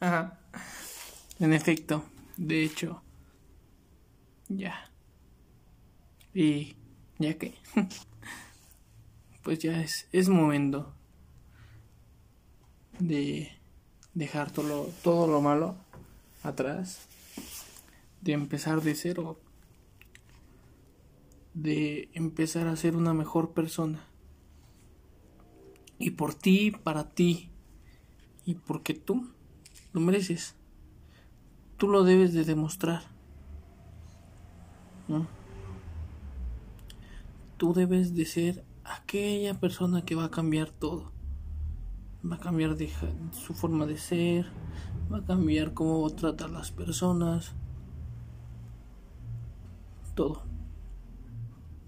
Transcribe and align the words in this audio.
Ajá. 0.00 0.40
En 1.38 1.52
efecto, 1.52 2.04
de 2.38 2.64
hecho, 2.64 3.02
ya. 4.48 4.90
Y 6.32 6.76
ya 7.18 7.36
que, 7.36 7.54
pues 9.42 9.58
ya 9.58 9.82
es, 9.82 10.08
es 10.12 10.30
momento 10.30 10.94
de 12.98 13.52
dejar 14.14 14.50
todo 14.50 14.68
lo, 14.68 14.84
todo 15.02 15.26
lo 15.26 15.42
malo 15.42 15.76
atrás, 16.42 17.06
de 18.22 18.32
empezar 18.32 18.80
de 18.80 18.94
cero, 18.94 19.38
de 21.52 22.08
empezar 22.14 22.68
a 22.68 22.76
ser 22.76 22.96
una 22.96 23.12
mejor 23.12 23.52
persona. 23.52 24.06
Y 25.98 26.12
por 26.12 26.34
ti, 26.34 26.70
para 26.70 27.10
ti, 27.10 27.50
y 28.46 28.54
porque 28.54 28.94
tú 28.94 29.30
lo 29.92 30.00
mereces. 30.00 30.56
Tú 31.76 31.88
lo 31.88 32.04
debes 32.04 32.32
de 32.32 32.44
demostrar. 32.44 33.02
Tú 37.56 37.74
debes 37.74 38.14
de 38.14 38.24
ser 38.24 38.64
aquella 38.84 39.58
persona 39.58 40.04
que 40.04 40.14
va 40.14 40.24
a 40.24 40.30
cambiar 40.30 40.70
todo. 40.70 41.12
Va 42.24 42.36
a 42.36 42.40
cambiar 42.40 42.76
su 43.32 43.54
forma 43.54 43.86
de 43.86 43.96
ser, 43.96 44.46
va 45.12 45.18
a 45.18 45.24
cambiar 45.24 45.74
cómo 45.74 46.08
trata 46.10 46.44
a 46.44 46.48
las 46.48 46.70
personas. 46.70 47.54
Todo. 50.14 50.42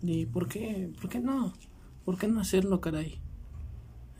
¿Y 0.00 0.26
por 0.26 0.48
qué? 0.48 0.92
¿Por 1.00 1.08
qué 1.08 1.20
no? 1.20 1.52
¿Por 2.04 2.18
qué 2.18 2.28
no 2.28 2.40
hacerlo, 2.40 2.80
caray? 2.80 3.20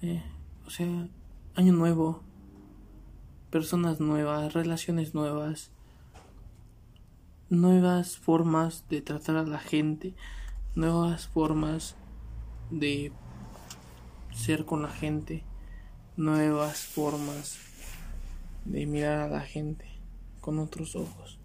Eh, 0.02 0.22
o 0.66 0.70
sea, 0.70 1.08
año 1.54 1.72
nuevo, 1.72 2.22
personas 3.52 4.00
nuevas, 4.00 4.54
relaciones 4.54 5.14
nuevas, 5.14 5.70
nuevas 7.50 8.16
formas 8.16 8.86
de 8.88 9.02
tratar 9.02 9.36
a 9.36 9.42
la 9.42 9.58
gente, 9.58 10.14
nuevas 10.74 11.28
formas 11.28 11.96
de 12.70 13.12
ser 14.34 14.64
con 14.64 14.80
la 14.80 14.88
gente, 14.88 15.44
nuevas 16.16 16.78
formas 16.86 17.58
de 18.64 18.86
mirar 18.86 19.20
a 19.20 19.28
la 19.28 19.42
gente 19.42 19.84
con 20.40 20.58
otros 20.58 20.96
ojos. 20.96 21.38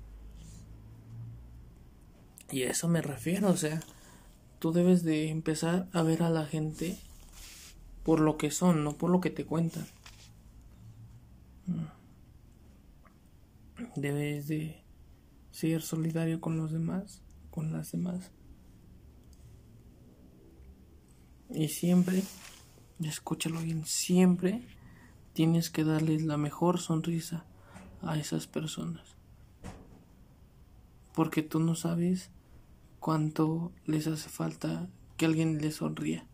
Y 2.49 2.63
a 2.63 2.71
eso 2.71 2.87
me 2.87 3.01
refiero, 3.01 3.49
o 3.49 3.57
sea, 3.57 3.81
tú 4.59 4.71
debes 4.71 5.03
de 5.03 5.29
empezar 5.29 5.89
a 5.91 6.03
ver 6.03 6.23
a 6.23 6.29
la 6.29 6.45
gente 6.45 6.97
por 8.03 8.21
lo 8.21 8.37
que 8.37 8.49
son, 8.49 8.85
no 8.85 8.93
por 8.93 9.09
lo 9.09 9.19
que 9.19 9.29
te 9.29 9.45
cuentan. 9.45 9.85
Debes 13.97 14.47
de 14.47 14.83
ser 15.49 15.81
solidario 15.81 16.39
con 16.39 16.55
los 16.55 16.71
demás, 16.71 17.23
con 17.49 17.73
las 17.73 17.91
demás. 17.91 18.29
Y 21.49 21.69
siempre, 21.69 22.21
escúchalo 22.99 23.59
bien, 23.59 23.87
siempre 23.87 24.67
tienes 25.33 25.71
que 25.71 25.83
darles 25.83 26.21
la 26.21 26.37
mejor 26.37 26.79
sonrisa 26.79 27.47
a 28.03 28.19
esas 28.19 28.45
personas. 28.45 29.15
Porque 31.15 31.41
tú 31.41 31.59
no 31.59 31.73
sabes 31.73 32.29
cuánto 32.99 33.71
les 33.87 34.05
hace 34.05 34.29
falta 34.29 34.87
que 35.17 35.25
alguien 35.25 35.57
les 35.57 35.77
sonría, 35.77 36.27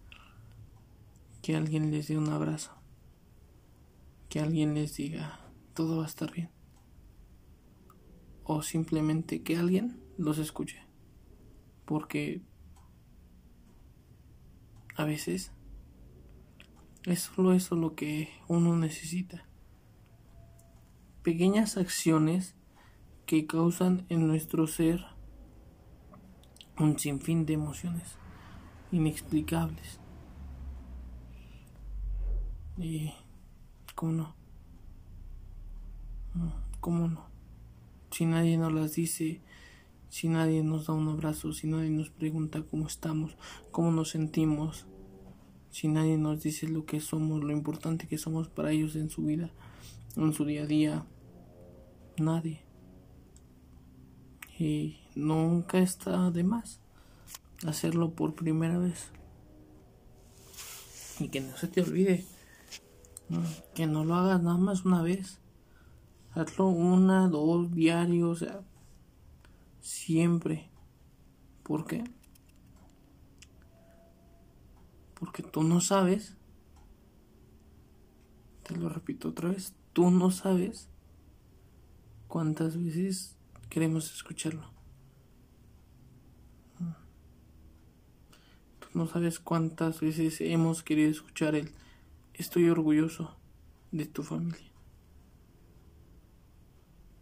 que 1.42 1.56
alguien 1.56 1.92
les 1.92 2.10
dé 2.10 2.18
un 2.18 2.28
abrazo, 2.28 2.74
que 4.28 4.42
alguien 4.42 4.74
les 4.74 4.98
diga, 4.98 5.40
todo 5.74 6.00
va 6.00 6.04
a 6.04 6.08
estar 6.08 6.30
bien 6.30 6.50
o 8.44 8.62
simplemente 8.62 9.42
que 9.44 9.58
alguien 9.58 10.02
los 10.18 10.38
escuche. 10.38 10.84
Porque 11.86 12.42
a 14.96 15.06
veces 15.06 15.52
es 17.06 17.22
solo 17.22 17.54
eso 17.54 17.76
lo 17.76 17.96
que 17.96 18.30
uno 18.48 18.76
necesita. 18.76 19.46
Pequeñas 21.24 21.78
acciones 21.78 22.56
que 23.26 23.48
causan 23.48 24.06
en 24.10 24.28
nuestro 24.28 24.68
ser 24.68 25.06
un 26.78 26.98
sinfín 26.98 27.46
de 27.46 27.54
emociones 27.54 28.18
inexplicables. 28.92 30.00
Y, 32.78 33.14
¿cómo 33.96 34.12
no? 34.12 34.36
¿Cómo 36.80 37.08
no? 37.08 37.33
Si 38.14 38.28
nadie 38.28 38.58
nos 38.58 38.72
las 38.72 38.94
dice, 38.94 39.42
si 40.10 40.30
nadie 40.30 40.62
nos 40.62 40.86
da 40.86 40.94
un 40.94 41.08
abrazo, 41.10 41.52
si 41.52 41.66
nadie 41.66 41.90
nos 41.90 42.12
pregunta 42.12 42.62
cómo 42.62 42.86
estamos, 42.86 43.36
cómo 43.72 43.92
nos 43.92 44.12
sentimos, 44.12 44.86
si 45.72 45.88
nadie 45.88 46.20
nos 46.20 46.44
dice 46.44 46.68
lo 46.68 46.86
que 46.86 47.00
somos, 47.00 47.44
lo 47.44 47.52
importante 47.52 48.08
que 48.08 48.20
somos 48.20 48.50
para 48.50 48.72
ellos 48.72 48.96
en 48.96 49.10
su 49.10 49.24
vida, 49.24 49.50
en 50.16 50.32
su 50.32 50.46
día 50.46 50.62
a 50.62 50.68
día, 50.68 51.06
nadie. 52.18 52.62
Y 54.60 55.00
nunca 55.16 55.80
está 55.80 56.30
de 56.30 56.44
más 56.44 56.80
hacerlo 57.66 58.12
por 58.12 58.36
primera 58.36 58.78
vez. 58.78 59.12
Y 61.20 61.30
que 61.30 61.42
no 61.42 61.58
se 61.58 61.68
te 61.68 61.82
olvide, 61.82 62.26
que 63.74 63.88
no 63.88 64.06
lo 64.06 64.14
hagas 64.14 64.44
nada 64.44 64.60
más 64.60 64.86
una 64.86 65.02
vez 65.02 65.40
Hazlo 66.36 66.68
una, 66.68 67.28
dos, 67.28 67.72
diario, 67.72 68.32
o 68.32 68.36
sea, 68.36 68.62
siempre. 69.82 70.70
¿Por 71.64 71.86
qué? 71.86 72.04
Porque 75.14 75.44
tú 75.44 75.64
no 75.64 75.80
sabes, 75.80 76.36
te 78.64 78.76
lo 78.76 78.90
repito 78.90 79.30
otra 79.30 79.50
vez, 79.50 79.74
tú 79.94 80.10
no 80.10 80.32
sabes 80.32 80.90
cuántas 82.28 82.84
veces 82.84 83.38
queremos 83.70 84.12
escucharlo. 84.12 84.74
Tú 88.80 88.88
no 88.96 89.08
sabes 89.08 89.40
cuántas 89.40 90.02
veces 90.02 90.42
hemos 90.42 90.84
querido 90.84 91.10
escuchar 91.10 91.56
el 91.56 91.72
estoy 92.34 92.70
orgulloso 92.70 93.38
de 93.92 94.06
tu 94.06 94.24
familia. 94.24 94.73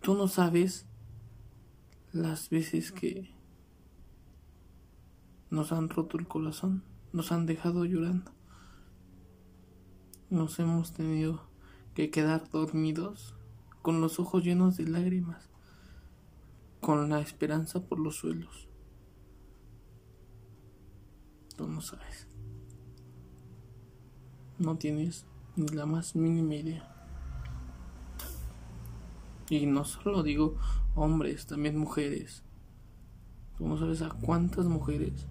Tú 0.01 0.16
no 0.16 0.28
sabes 0.28 0.88
las 2.12 2.50
veces 2.50 2.91
que 2.91 3.29
nos 5.51 5.72
han 5.72 5.89
roto 5.89 6.17
el 6.17 6.28
corazón, 6.28 6.84
nos 7.13 7.31
han 7.31 7.45
dejado 7.45 7.85
llorando. 7.85 8.31
Nos 10.31 10.57
hemos 10.59 10.94
tenido 10.94 11.44
que 11.94 12.09
quedar 12.09 12.50
dormidos 12.50 13.35
con 13.84 14.01
los 14.01 14.19
ojos 14.19 14.44
llenos 14.44 14.75
de 14.75 14.88
lágrimas, 14.88 15.51
con 16.79 17.07
la 17.07 17.19
esperanza 17.19 17.85
por 17.85 18.00
los 18.00 18.16
suelos. 18.16 18.68
Tú 21.56 21.68
no 21.68 21.79
sabes. 21.79 22.28
No 24.57 24.78
tienes 24.79 25.28
ni 25.56 25.68
la 25.68 25.85
más 25.85 26.16
mínima 26.16 26.56
idea. 26.56 27.00
Y 29.51 29.66
no 29.66 29.84
solo 29.84 30.23
digo 30.23 30.56
hombres, 30.95 31.45
también 31.45 31.78
mujeres. 31.78 32.41
Tú 33.57 33.67
no 33.67 33.78
sabes 33.78 34.01
a 34.01 34.07
cuántas 34.09 34.66
mujeres 34.66 35.28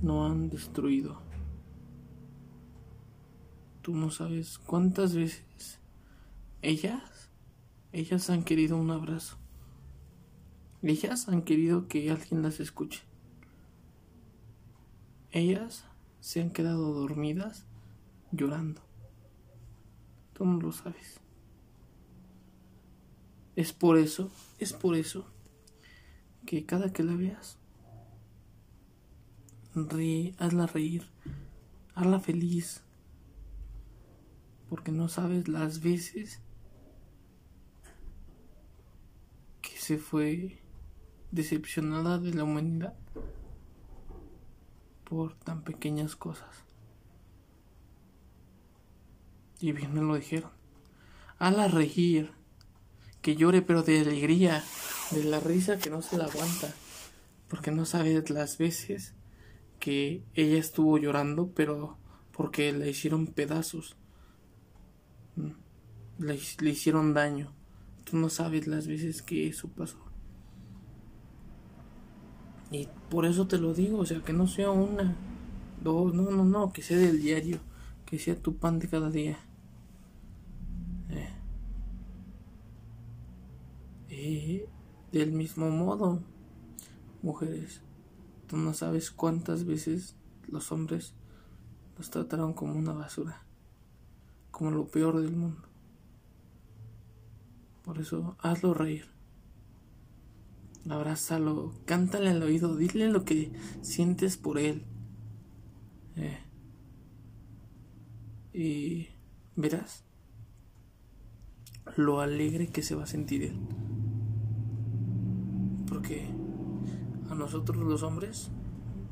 no 0.00 0.24
han 0.24 0.48
destruido. 0.48 1.20
Tú 3.82 3.94
no 3.94 4.10
sabes 4.10 4.56
cuántas 4.58 5.14
veces 5.14 5.80
ellas, 6.62 7.28
ellas 7.92 8.30
han 8.30 8.42
querido 8.42 8.78
un 8.78 8.90
abrazo. 8.90 9.36
Ellas 10.80 11.28
han 11.28 11.42
querido 11.42 11.88
que 11.88 12.10
alguien 12.10 12.40
las 12.40 12.58
escuche. 12.58 13.02
Ellas 15.30 15.84
se 16.20 16.40
han 16.40 16.48
quedado 16.48 16.94
dormidas 16.94 17.66
llorando. 18.30 18.80
Tú 20.32 20.46
no 20.46 20.58
lo 20.58 20.72
sabes. 20.72 21.20
Es 23.54 23.72
por 23.72 23.98
eso, 23.98 24.30
es 24.58 24.72
por 24.72 24.96
eso 24.96 25.26
que 26.46 26.64
cada 26.64 26.92
que 26.92 27.02
la 27.02 27.14
veas, 27.14 27.58
ríe, 29.74 30.34
hazla 30.38 30.66
reír, 30.66 31.06
hazla 31.94 32.20
feliz, 32.20 32.82
porque 34.68 34.90
no 34.90 35.08
sabes 35.08 35.48
las 35.48 35.82
veces 35.82 36.40
que 39.60 39.76
se 39.76 39.98
fue 39.98 40.58
decepcionada 41.30 42.18
de 42.18 42.34
la 42.34 42.44
humanidad 42.44 42.94
por 45.04 45.34
tan 45.34 45.62
pequeñas 45.62 46.16
cosas. 46.16 46.64
Y 49.60 49.72
bien 49.72 49.94
me 49.94 50.00
lo 50.00 50.14
dijeron. 50.16 50.50
Hazla 51.38 51.68
reír. 51.68 52.32
Que 53.22 53.36
llore, 53.36 53.62
pero 53.62 53.82
de 53.82 54.00
alegría. 54.00 54.62
De 55.10 55.24
la 55.24 55.40
risa 55.40 55.78
que 55.78 55.90
no 55.90 56.02
se 56.02 56.18
la 56.18 56.24
aguanta. 56.24 56.74
Porque 57.48 57.70
no 57.70 57.84
sabes 57.84 58.28
las 58.30 58.58
veces 58.58 59.14
que 59.78 60.24
ella 60.34 60.58
estuvo 60.58 60.98
llorando, 60.98 61.52
pero 61.54 61.98
porque 62.32 62.72
le 62.72 62.90
hicieron 62.90 63.26
pedazos. 63.26 63.96
Mm. 65.36 65.52
Le, 66.18 66.38
le 66.60 66.70
hicieron 66.70 67.14
daño. 67.14 67.54
Tú 68.04 68.16
no 68.16 68.28
sabes 68.28 68.66
las 68.66 68.86
veces 68.86 69.22
que 69.22 69.48
eso 69.48 69.68
pasó. 69.68 70.12
Y 72.72 72.88
por 73.10 73.26
eso 73.26 73.46
te 73.46 73.58
lo 73.58 73.74
digo, 73.74 73.98
o 73.98 74.06
sea, 74.06 74.22
que 74.22 74.32
no 74.32 74.46
sea 74.46 74.70
una, 74.70 75.14
dos, 75.82 76.14
no, 76.14 76.30
no, 76.30 76.44
no, 76.44 76.72
que 76.72 76.80
sea 76.82 76.96
del 76.96 77.20
diario, 77.20 77.58
que 78.06 78.18
sea 78.18 78.34
tu 78.34 78.56
pan 78.56 78.78
de 78.78 78.88
cada 78.88 79.10
día. 79.10 79.38
Eh. 81.10 81.28
Del 85.12 85.32
mismo 85.32 85.68
modo, 85.70 86.22
mujeres, 87.22 87.82
tú 88.46 88.56
no 88.56 88.72
sabes 88.74 89.10
cuántas 89.10 89.64
veces 89.64 90.16
los 90.48 90.72
hombres 90.72 91.14
nos 91.98 92.10
trataron 92.10 92.54
como 92.54 92.74
una 92.74 92.92
basura, 92.92 93.44
como 94.50 94.70
lo 94.70 94.86
peor 94.86 95.20
del 95.20 95.36
mundo. 95.36 95.68
Por 97.84 97.98
eso, 97.98 98.36
hazlo 98.40 98.74
reír 98.74 99.12
abrázalo, 100.90 101.74
cántale 101.84 102.30
al 102.30 102.42
oído, 102.42 102.76
dile 102.76 103.08
lo 103.08 103.24
que 103.24 103.52
sientes 103.82 104.36
por 104.36 104.58
él. 104.58 104.84
Eh. 106.16 106.38
Y 108.52 109.08
verás 109.56 110.04
lo 111.96 112.20
alegre 112.20 112.68
que 112.68 112.82
se 112.82 112.94
va 112.94 113.04
a 113.04 113.06
sentir 113.06 113.44
él. 113.44 113.56
Porque 115.92 116.26
a 117.28 117.34
nosotros 117.34 117.76
los 117.76 118.02
hombres 118.02 118.50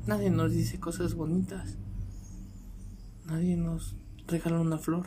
nadie 0.07 0.31
nos 0.31 0.51
dice 0.51 0.79
cosas 0.79 1.13
bonitas. 1.13 1.77
Nadie 3.27 3.55
nos 3.55 3.95
regala 4.25 4.59
una 4.59 4.79
flor, 4.79 5.05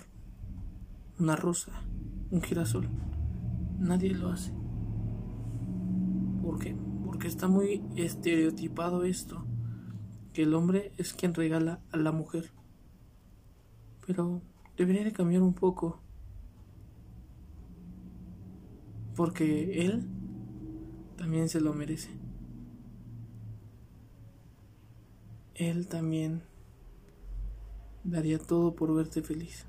una 1.19 1.35
rosa, 1.35 1.73
un 2.31 2.43
girasol. 2.43 2.88
Nadie 3.81 4.15
lo 4.15 4.29
hace. 4.29 4.53
¿Por 6.43 6.61
qué? 6.61 6.76
Porque 7.05 7.26
está 7.26 7.49
muy 7.49 7.82
estereotipado 7.97 9.03
esto, 9.03 9.44
que 10.32 10.44
el 10.44 10.55
hombre 10.55 10.93
es 10.97 11.12
quien 11.12 11.35
regala 11.35 11.81
a 11.91 11.97
la 11.97 12.12
mujer. 12.12 12.53
Pero 14.06 14.43
debería 14.77 15.03
de 15.03 15.12
cambiar 15.12 15.43
un 15.43 15.55
poco. 15.55 15.99
Porque 19.17 19.85
él 19.85 20.14
también 21.17 21.49
se 21.49 21.61
lo 21.61 21.73
merece. 21.73 22.11
Él 25.55 25.87
también 25.87 26.43
daría 28.03 28.39
todo 28.39 28.75
por 28.75 28.95
verte 28.95 29.23
feliz. 29.23 29.67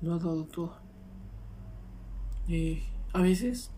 Lo 0.00 0.14
ha 0.14 0.18
dado 0.18 0.44
todo. 0.44 0.76
Y 2.46 2.82
a 3.12 3.20
veces 3.20 3.70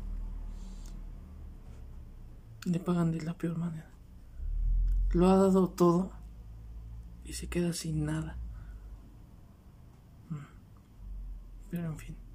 le 2.67 2.79
pagan 2.81 3.13
de 3.13 3.23
la 3.23 3.35
peor 3.35 3.57
manera. 3.59 3.91
Lo 5.13 5.29
ha 5.29 5.37
dado 5.37 5.69
todo 5.69 6.13
y 7.25 7.33
se 7.33 7.49
queda 7.49 7.73
sin 7.73 8.05
nada. 8.05 8.37
Mm. 10.29 10.37
Pero 11.71 11.87
en 11.87 11.99
fin. 11.99 12.30